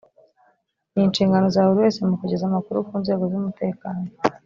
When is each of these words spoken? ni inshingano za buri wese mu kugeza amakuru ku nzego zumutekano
ni 0.93 1.01
inshingano 1.07 1.45
za 1.53 1.61
buri 1.67 1.79
wese 1.83 1.99
mu 2.07 2.15
kugeza 2.19 2.43
amakuru 2.47 2.77
ku 2.87 2.93
nzego 3.01 3.23
zumutekano 3.31 4.03